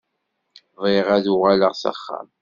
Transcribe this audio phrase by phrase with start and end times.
[0.81, 2.27] Bɣiɣ ad uɣaleɣ s axxam.